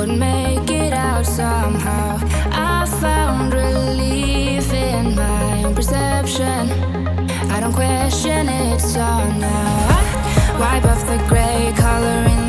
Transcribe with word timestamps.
would 0.00 0.18
make 0.18 0.70
it 0.70 0.94
out 0.94 1.26
somehow. 1.26 2.16
I 2.52 2.86
found 3.02 3.52
relief 3.52 4.72
in 4.72 5.14
my 5.14 5.64
own 5.64 5.74
perception. 5.74 6.70
I 7.50 7.60
don't 7.60 7.74
question 7.74 8.48
it, 8.48 8.80
so 8.80 8.98
now 8.98 9.98
I 9.98 10.56
wipe 10.58 10.84
off 10.86 11.06
the 11.06 11.18
gray 11.28 11.74
coloring. 11.76 12.39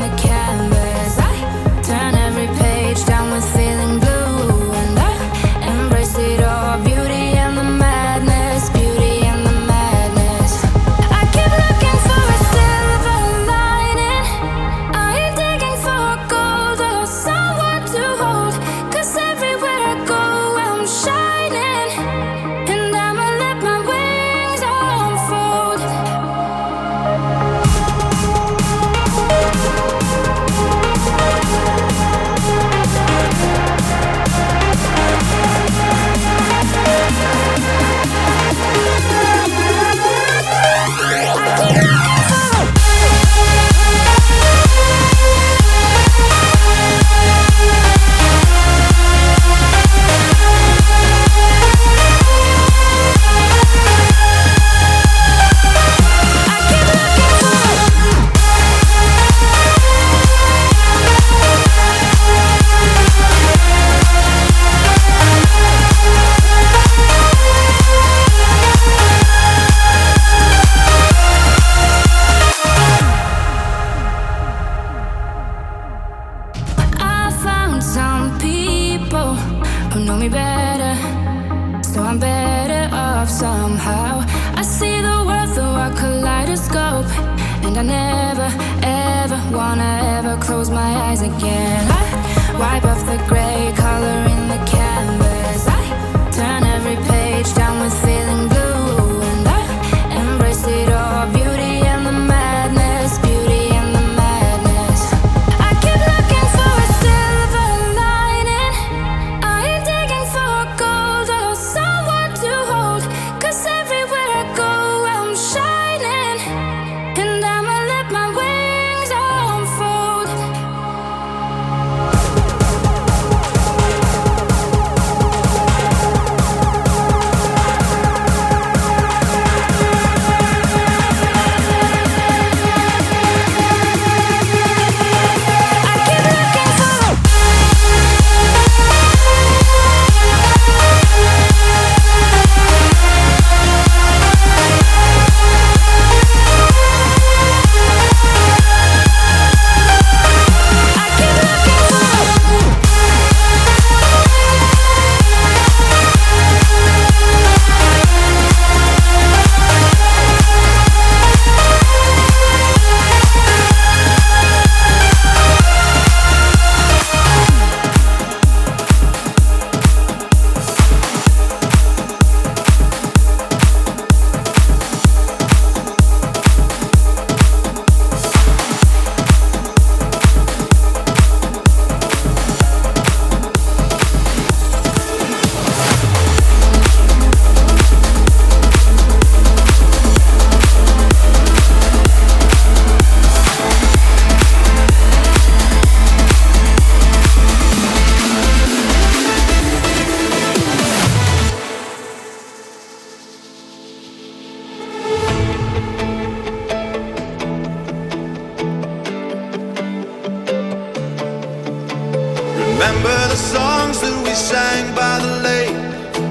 the 213.32 213.38
songs 213.38 214.02
that 214.02 214.18
we 214.26 214.34
sang 214.34 214.94
by 214.94 215.18
the 215.26 215.34
lake. 215.48 215.78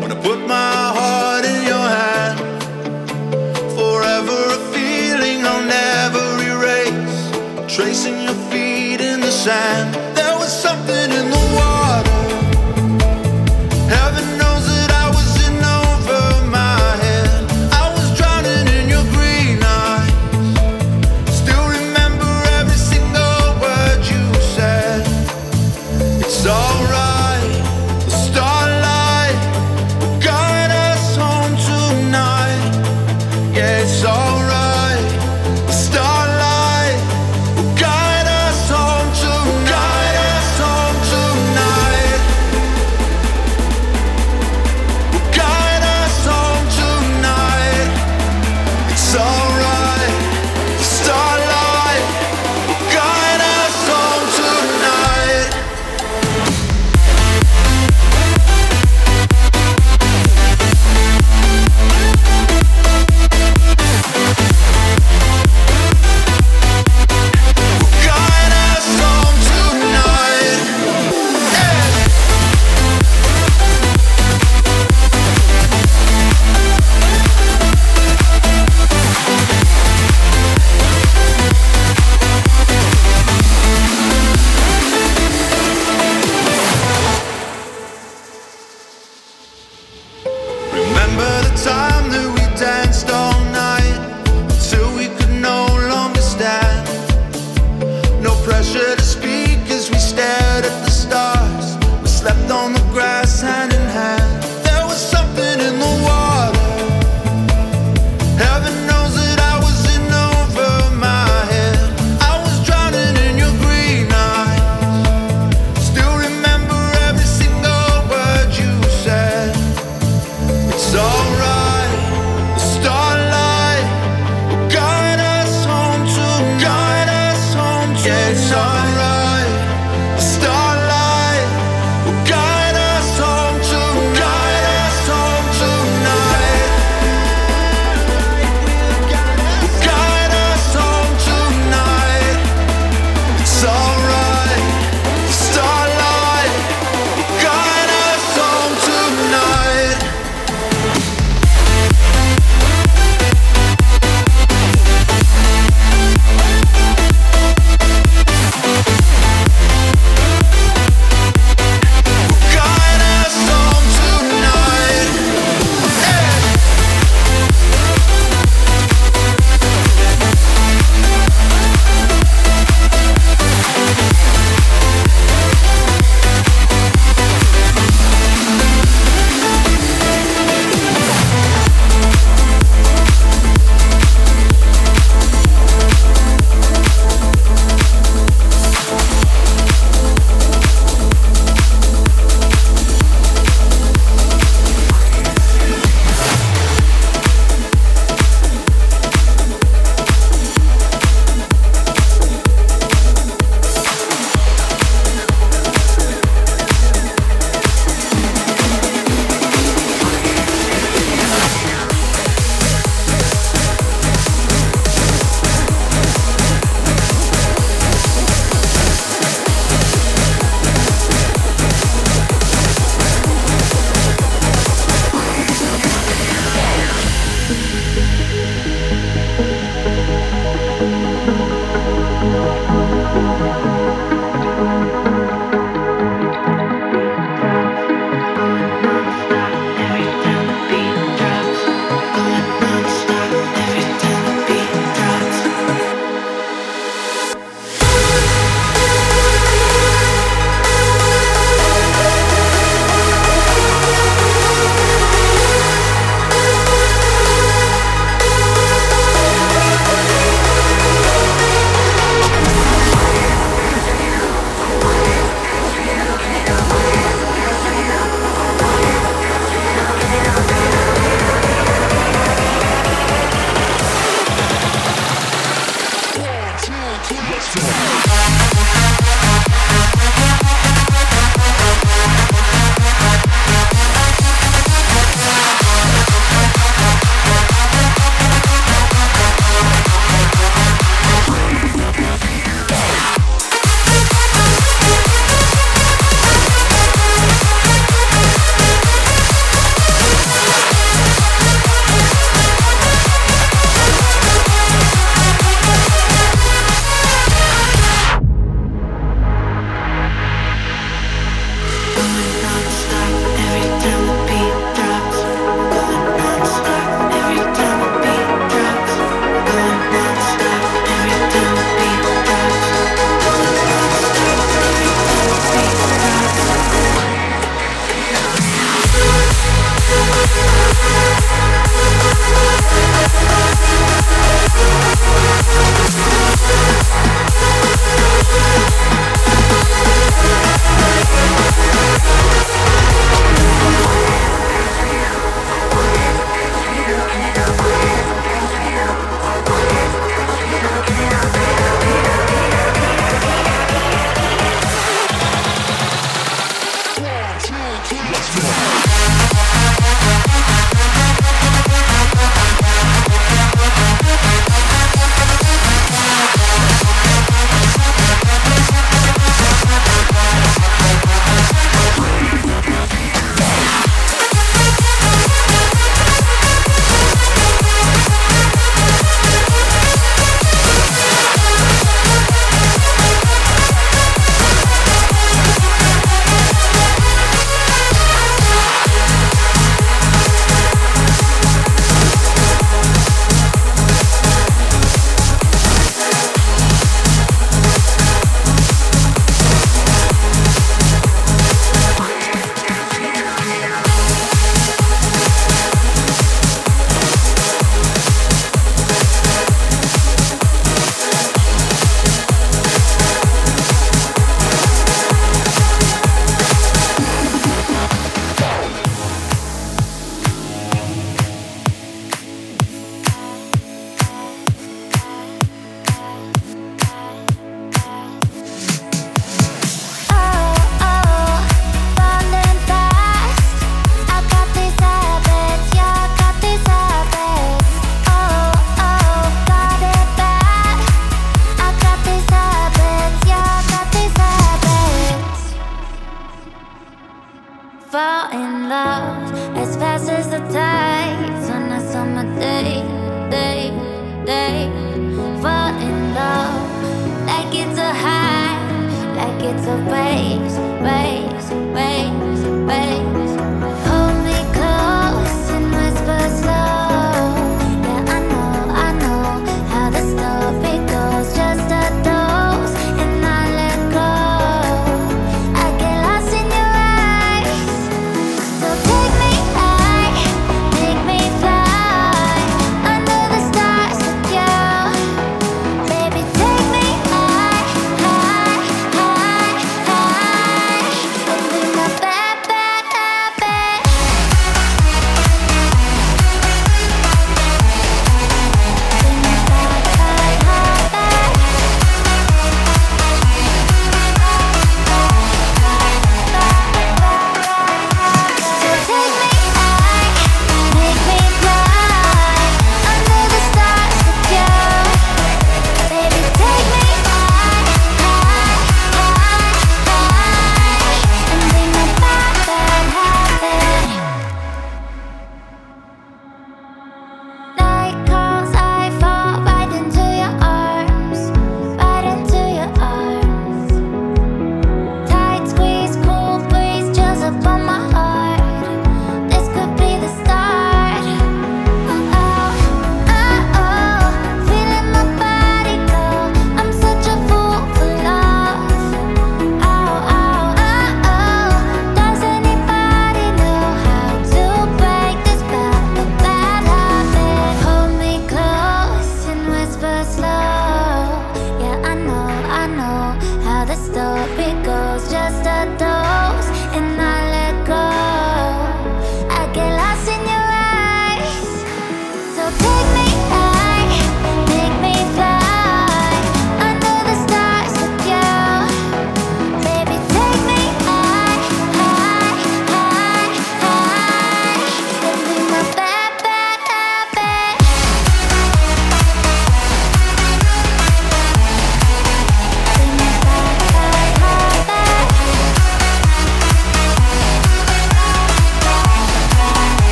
Wanna 0.00 0.14
put 0.14 0.38
my 0.46 0.74
heart 0.98 1.44
in 1.44 1.60
your 1.72 1.86
hand. 1.98 2.38
Forever 3.78 4.38
a 4.58 4.60
feeling 4.72 5.38
I'll 5.44 5.66
never 5.82 6.24
erase. 6.52 7.18
Tracing 7.74 8.22
your 8.22 8.38
feet 8.48 9.00
in 9.00 9.18
the 9.20 9.32
sand. 9.32 10.03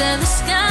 and 0.00 0.22
the 0.22 0.26
sky. 0.26 0.67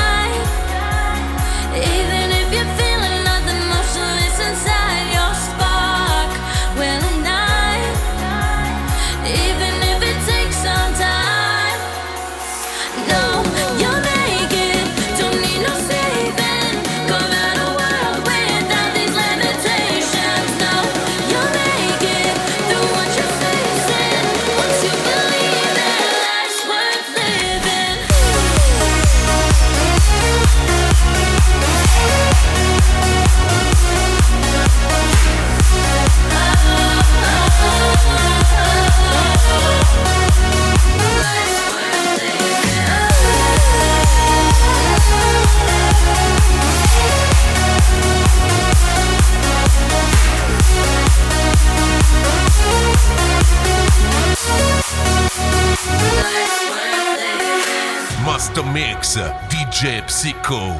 Mexico. 60.17 60.73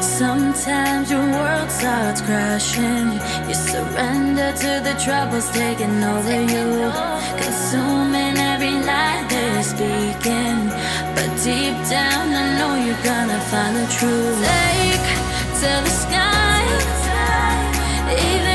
Sometimes 0.00 1.08
your 1.08 1.20
world 1.20 1.70
starts 1.70 2.20
crashing. 2.20 3.12
You 3.46 3.54
surrender 3.54 4.50
to 4.56 4.80
the 4.82 4.94
troubles 5.04 5.48
taking 5.52 6.02
over 6.02 6.40
you. 6.54 6.90
Consuming 7.42 8.38
every 8.38 8.74
lie 8.82 9.24
they're 9.30 9.62
speaking. 9.62 10.66
But 11.14 11.30
deep 11.44 11.76
down, 11.88 12.34
I 12.42 12.58
know 12.58 12.74
you're 12.84 13.04
gonna 13.04 13.40
find 13.52 13.76
the 13.76 13.86
truth. 13.98 14.38
Take 14.50 15.06
to 15.60 15.70
the 15.86 15.94
sky. 16.02 16.42
Even 18.10 18.51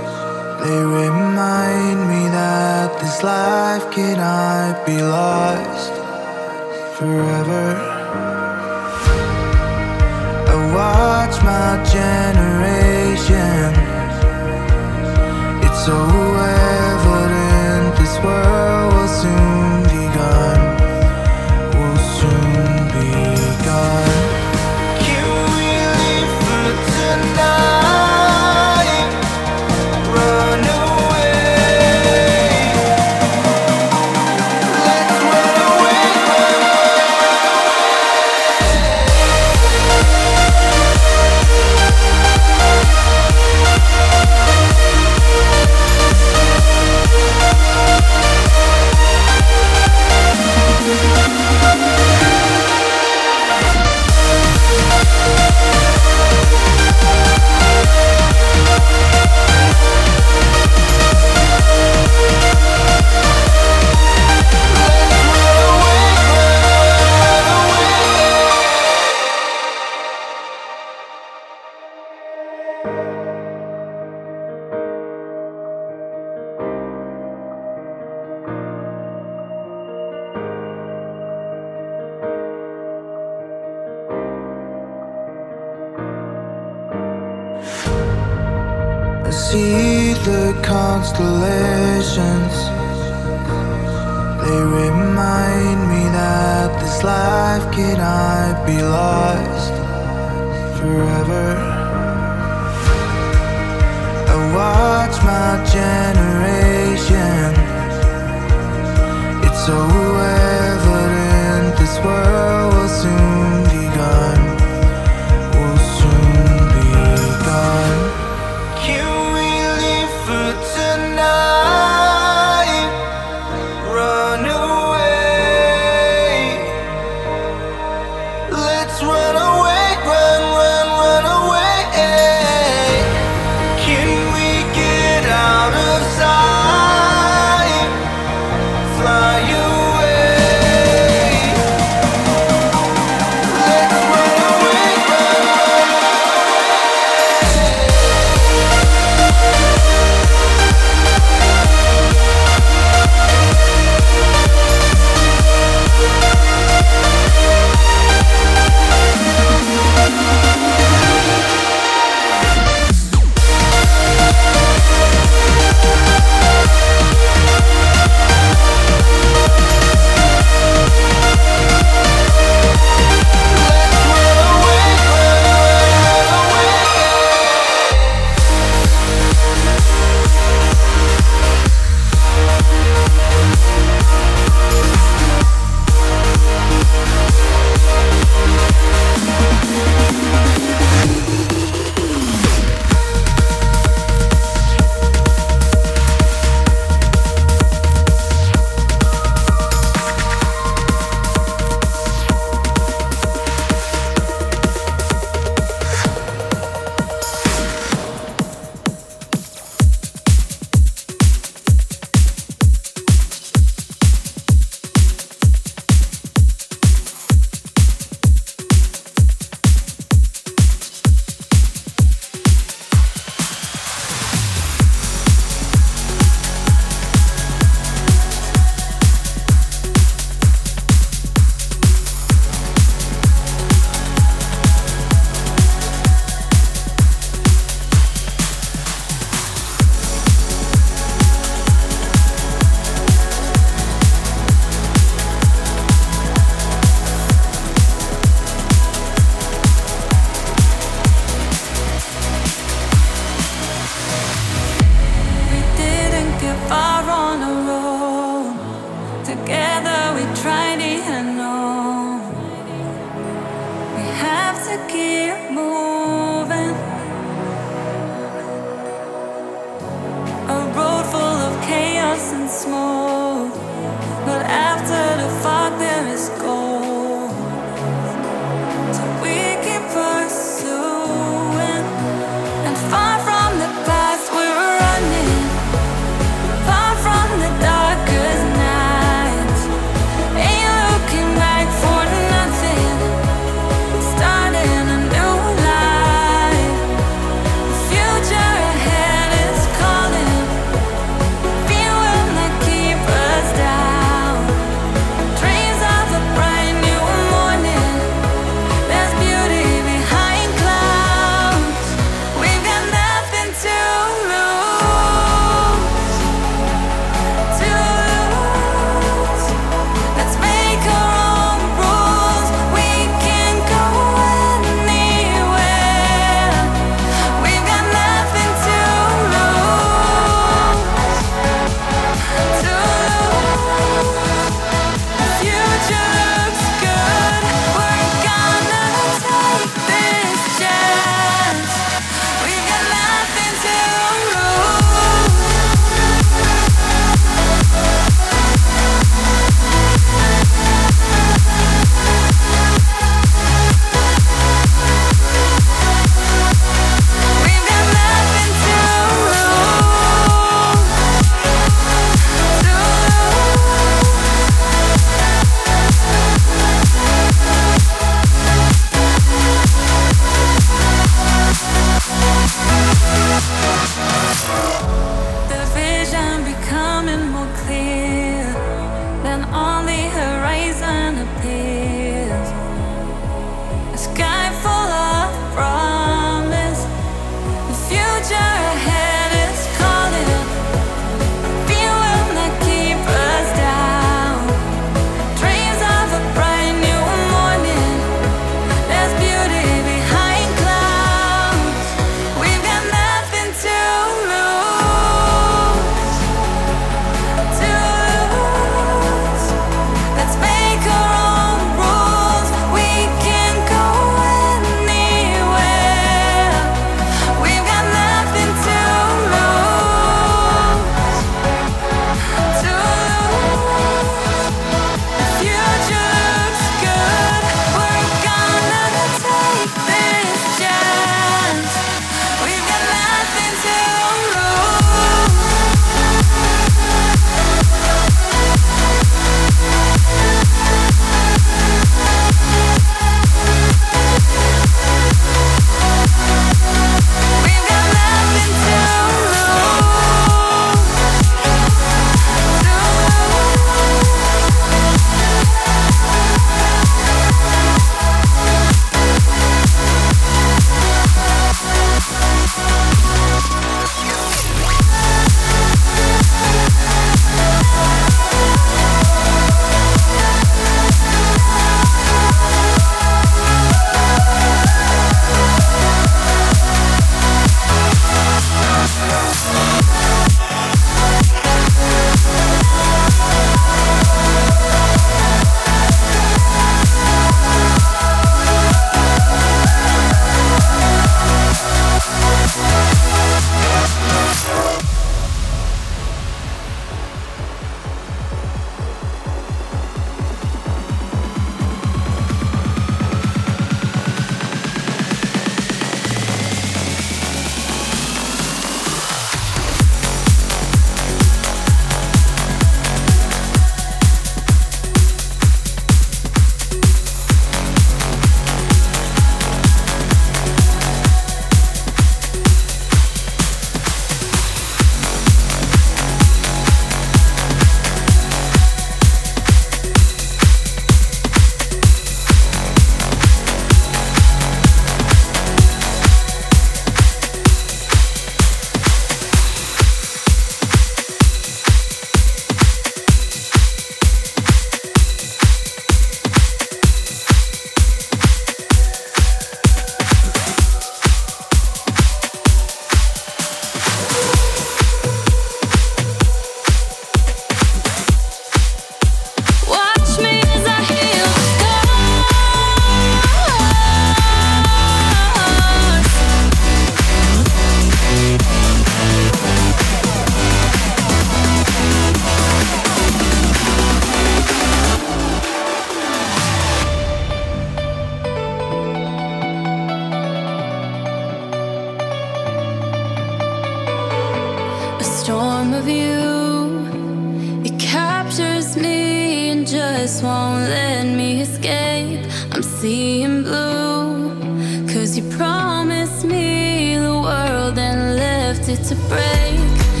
it 598.71 598.83
to 598.85 598.95
break. 599.09 600.00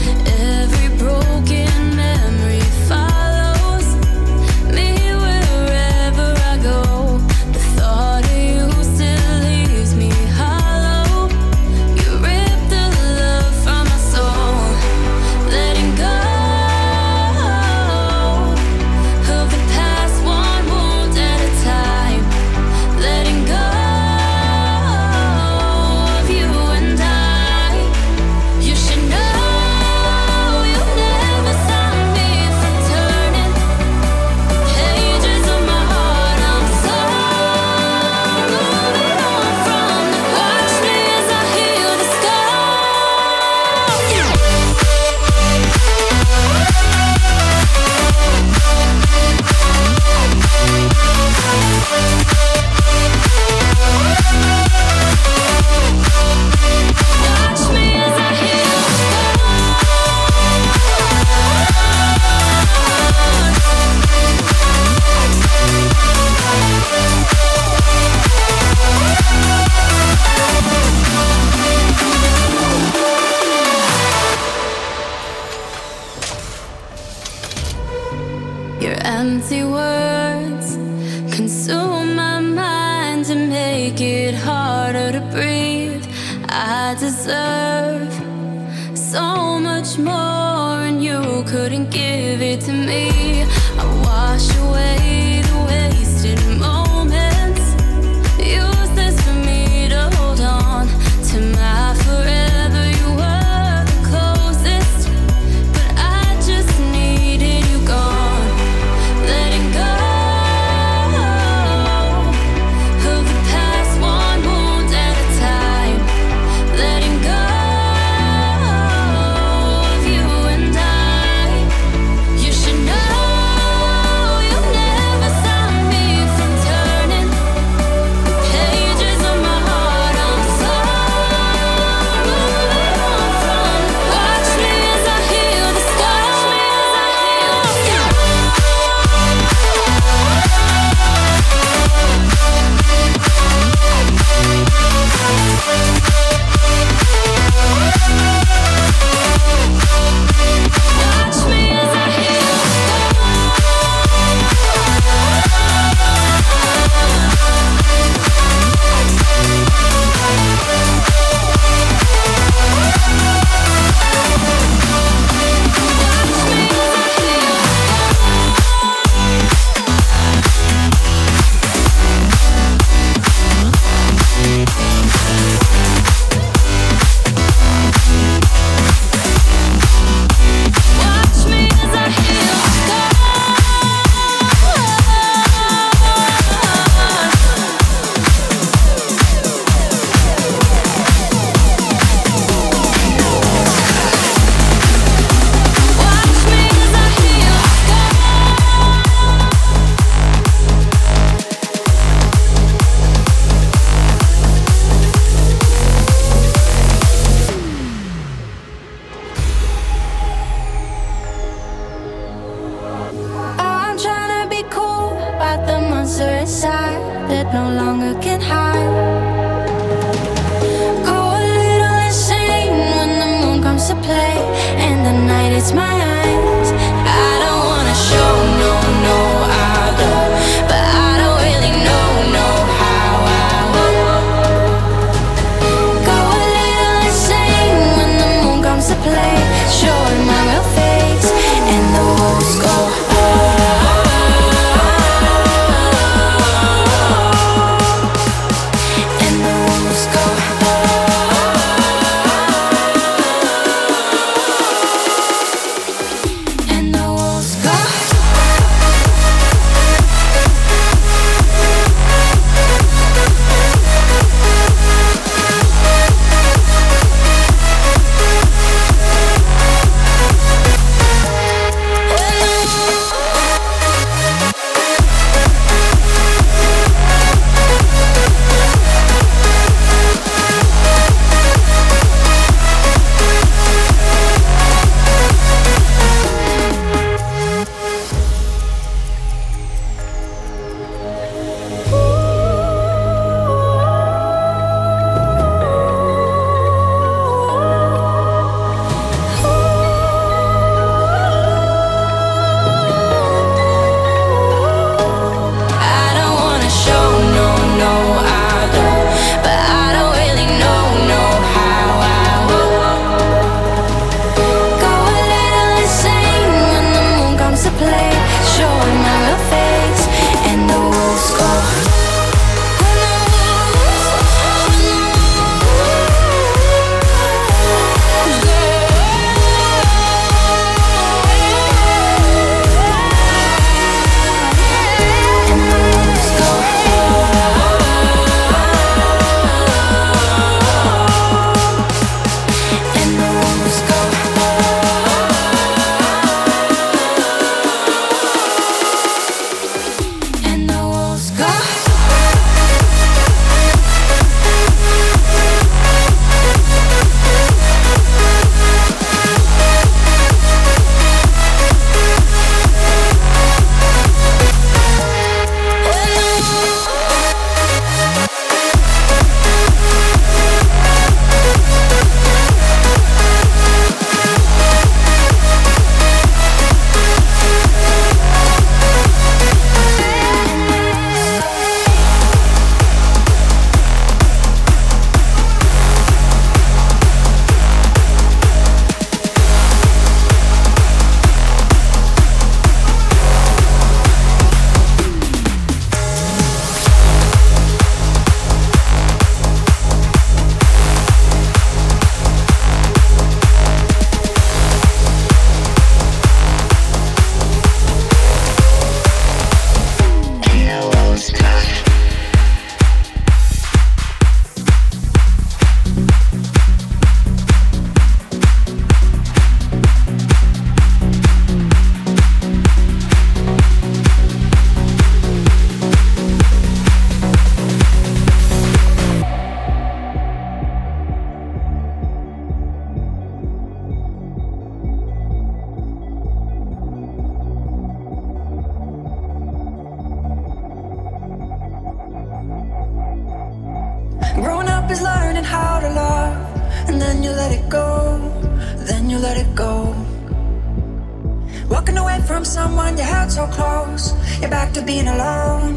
From 452.41 452.45
someone 452.45 452.97
you 452.97 453.03
held 453.03 453.31
so 453.31 453.45
close. 453.47 454.13
You're 454.39 454.49
back 454.49 454.73
to 454.73 454.81
being 454.81 455.07
alone. 455.07 455.75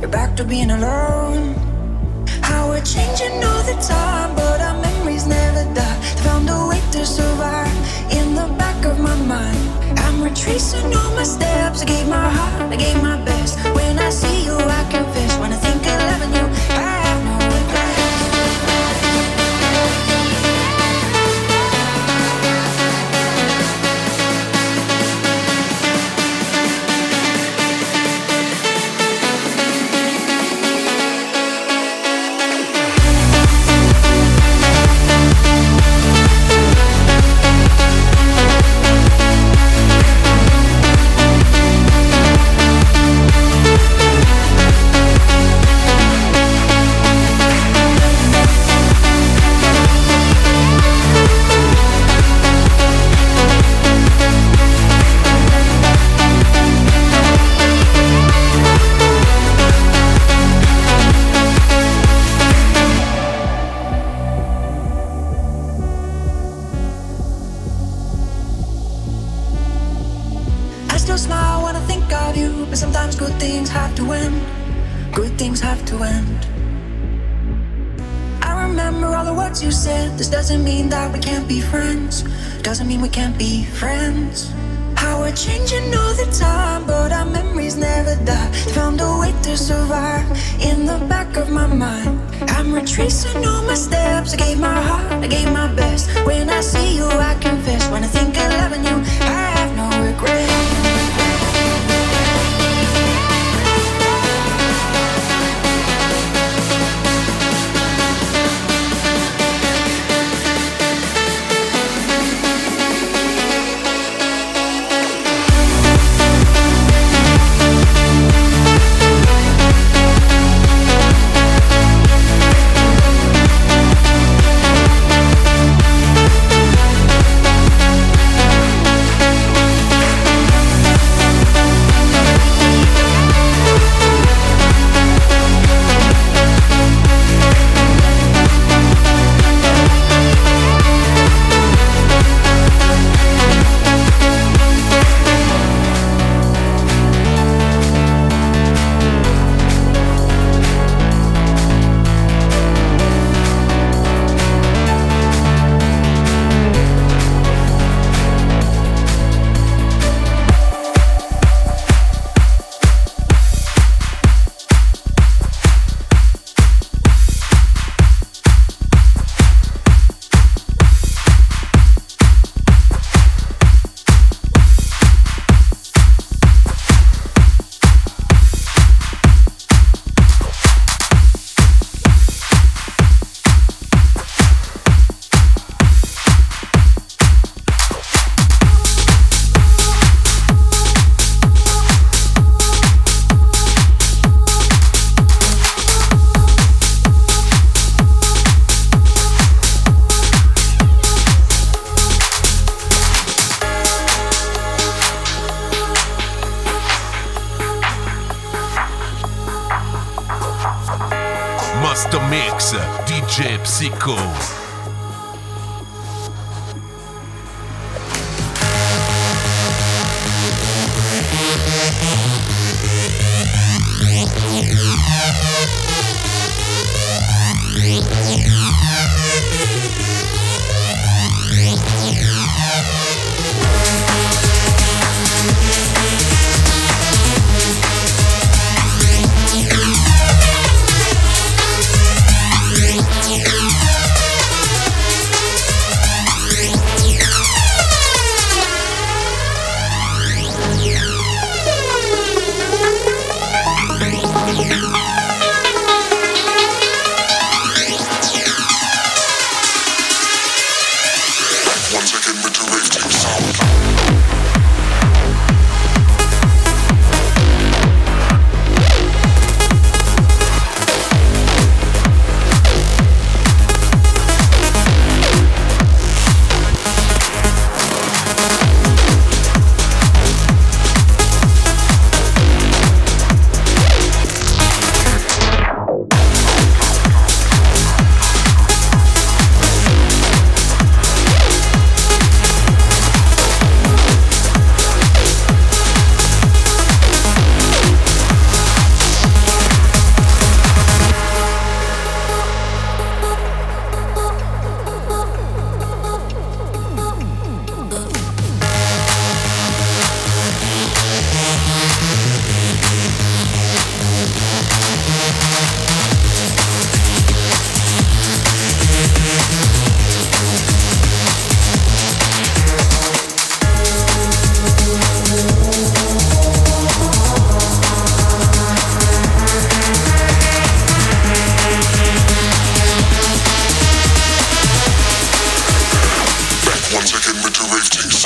You're 0.00 0.08
back 0.08 0.34
to 0.36 0.44
being 0.44 0.70
alone. 0.70 1.54
How 2.40 2.68
we're 2.70 2.84
changing 2.84 3.44
all 3.44 3.62
the 3.70 3.76
time, 3.82 4.34
but 4.34 4.58
our 4.62 4.80
memories 4.80 5.26
never 5.26 5.64
die. 5.74 5.98
Found 6.24 6.48
a 6.48 6.68
way 6.70 6.80
to 6.92 7.04
survive 7.04 7.76
in 8.10 8.34
the 8.34 8.48
back 8.56 8.82
of 8.86 8.98
my 8.98 9.16
mind. 9.34 9.60
I'm 10.04 10.22
retracing 10.22 10.86
all 10.94 11.12
my 11.14 11.24
steps. 11.24 11.82
I 11.82 11.84
gave 11.84 12.08
my 12.08 12.28
heart, 12.36 12.72
I 12.72 12.76
gave 12.76 12.96
my 13.02 13.22
best. 13.22 13.58
When 13.76 13.98
I 13.98 14.08
see 14.08 14.46
you, 14.46 14.56
I 14.56 14.82
confess. 14.90 15.38
When 15.38 15.52
I 15.52 15.56
think 15.56 15.82
of 15.92 15.98
loving 16.10 16.32
you, 16.38 16.46
I 16.80 16.95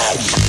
sound. 0.01 0.40